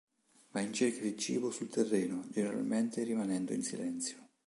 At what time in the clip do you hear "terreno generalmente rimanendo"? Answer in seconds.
1.69-3.53